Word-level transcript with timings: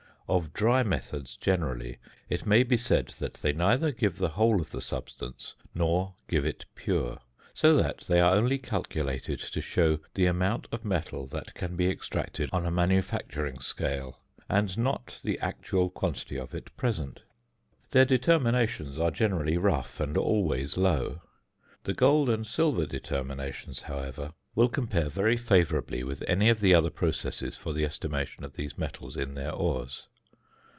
Of 0.33 0.53
dry 0.53 0.81
methods 0.81 1.35
generally, 1.35 1.97
it 2.29 2.45
may 2.45 2.63
be 2.63 2.77
said 2.77 3.07
that 3.19 3.33
they 3.33 3.51
neither 3.51 3.91
give 3.91 4.17
the 4.17 4.29
whole 4.29 4.61
of 4.61 4.71
the 4.71 4.79
substance 4.79 5.55
nor 5.75 6.15
give 6.29 6.45
it 6.45 6.63
pure; 6.73 7.17
so 7.53 7.75
that 7.75 8.05
they 8.07 8.21
are 8.21 8.33
only 8.33 8.57
calculated 8.57 9.39
to 9.41 9.59
show 9.59 9.99
the 10.13 10.27
amount 10.27 10.69
of 10.71 10.85
metal 10.85 11.27
that 11.27 11.53
can 11.53 11.75
be 11.75 11.89
extracted 11.89 12.49
on 12.53 12.65
a 12.65 12.71
manufacturing 12.71 13.59
scale, 13.59 14.21
and 14.47 14.77
not 14.77 15.19
the 15.21 15.37
actual 15.39 15.89
quantity 15.89 16.37
of 16.39 16.55
it 16.55 16.73
present. 16.77 17.23
Their 17.89 18.05
determinations 18.05 18.97
are 18.97 19.11
generally 19.11 19.57
rough 19.57 19.99
and 19.99 20.15
always 20.15 20.77
low. 20.77 21.21
The 21.83 21.93
gold 21.93 22.29
and 22.29 22.47
silver 22.47 22.85
determinations, 22.85 23.81
however, 23.81 24.31
will 24.55 24.69
compare 24.69 25.09
very 25.09 25.35
favourably 25.35 26.05
with 26.05 26.23
any 26.25 26.47
of 26.47 26.61
the 26.61 26.73
other 26.73 26.89
processes 26.89 27.57
for 27.57 27.73
the 27.73 27.83
estimation 27.83 28.45
of 28.45 28.53
these 28.55 28.77
metals 28.77 29.17
in 29.17 29.33
their 29.33 29.51
ores. 29.51 30.07